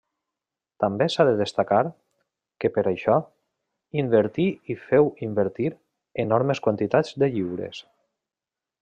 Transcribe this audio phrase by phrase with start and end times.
[0.83, 1.81] També s'ha de destacar,
[2.63, 3.17] que per això,
[4.05, 5.71] invertí i feu invertir,
[6.25, 7.85] enormes quantitats de lliures.